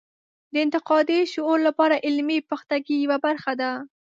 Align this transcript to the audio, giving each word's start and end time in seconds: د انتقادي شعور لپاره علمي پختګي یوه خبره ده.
د 0.53 0.55
انتقادي 0.65 1.19
شعور 1.33 1.57
لپاره 1.67 2.01
علمي 2.05 2.39
پختګي 2.49 2.95
یوه 3.05 3.17
خبره 3.45 3.53
ده. 3.61 3.71